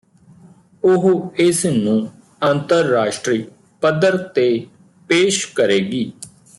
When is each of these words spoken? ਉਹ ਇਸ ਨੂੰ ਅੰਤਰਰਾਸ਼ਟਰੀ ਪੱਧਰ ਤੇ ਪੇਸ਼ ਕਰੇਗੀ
ਉਹ 0.83 1.33
ਇਸ 1.37 1.65
ਨੂੰ 1.65 2.09
ਅੰਤਰਰਾਸ਼ਟਰੀ 2.43 3.43
ਪੱਧਰ 3.81 4.17
ਤੇ 4.17 4.67
ਪੇਸ਼ 5.09 5.45
ਕਰੇਗੀ 5.55 6.11